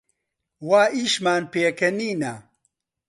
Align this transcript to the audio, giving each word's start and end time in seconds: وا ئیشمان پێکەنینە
وا 0.67 0.81
ئیشمان 0.95 1.41
پێکەنینە 1.51 2.33